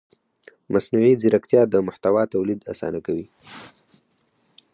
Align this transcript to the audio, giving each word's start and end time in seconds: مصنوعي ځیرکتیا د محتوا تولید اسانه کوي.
مصنوعي 0.73 1.13
ځیرکتیا 1.21 1.61
د 1.69 1.75
محتوا 1.87 2.23
تولید 2.33 2.59
اسانه 2.73 2.99
کوي. 3.05 3.25